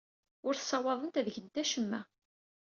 [0.47, 2.01] Ur ssawaḍent ad gent acemma.